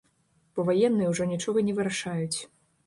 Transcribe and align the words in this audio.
Бо 0.55 0.65
ваенныя 0.69 1.11
ўжо 1.13 1.29
нічога 1.35 1.67
не 1.69 1.73
вырашаюць. 1.83 2.37